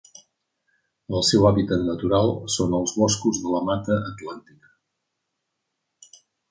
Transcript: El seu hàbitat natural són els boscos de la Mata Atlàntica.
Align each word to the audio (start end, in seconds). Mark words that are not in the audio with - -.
El 1.19 1.25
seu 1.27 1.45
hàbitat 1.49 1.83
natural 1.91 2.33
són 2.55 2.75
els 2.81 2.97
boscos 3.03 3.43
de 3.45 3.55
la 3.57 3.63
Mata 3.69 4.01
Atlàntica. 4.17 4.77